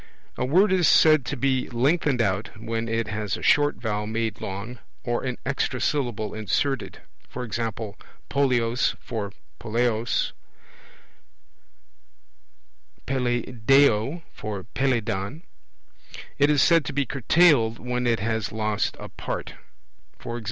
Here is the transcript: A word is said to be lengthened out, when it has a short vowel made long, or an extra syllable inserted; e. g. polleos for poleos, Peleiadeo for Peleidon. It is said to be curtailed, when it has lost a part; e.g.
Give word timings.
A 0.35 0.43
word 0.45 0.71
is 0.71 0.87
said 0.87 1.25
to 1.25 1.37
be 1.37 1.69
lengthened 1.69 2.23
out, 2.23 2.59
when 2.59 2.89
it 2.89 3.07
has 3.09 3.37
a 3.37 3.43
short 3.43 3.75
vowel 3.75 4.07
made 4.07 4.41
long, 4.41 4.79
or 5.03 5.23
an 5.23 5.37
extra 5.45 5.79
syllable 5.79 6.33
inserted; 6.33 7.01
e. 7.39 7.47
g. 7.47 7.61
polleos 8.27 8.95
for 8.99 9.31
poleos, 9.59 10.31
Peleiadeo 13.05 14.23
for 14.33 14.63
Peleidon. 14.73 15.43
It 16.39 16.49
is 16.49 16.63
said 16.63 16.83
to 16.85 16.93
be 16.93 17.05
curtailed, 17.05 17.77
when 17.77 18.07
it 18.07 18.21
has 18.21 18.51
lost 18.51 18.97
a 18.99 19.07
part; 19.07 19.53
e.g. 20.25 20.39